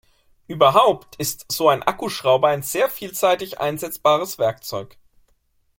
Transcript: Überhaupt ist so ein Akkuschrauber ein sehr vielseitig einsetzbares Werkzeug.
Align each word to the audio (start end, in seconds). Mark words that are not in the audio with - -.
Überhaupt 0.47 1.15
ist 1.17 1.45
so 1.51 1.69
ein 1.69 1.83
Akkuschrauber 1.83 2.47
ein 2.47 2.63
sehr 2.63 2.89
vielseitig 2.89 3.59
einsetzbares 3.59 4.39
Werkzeug. 4.39 4.97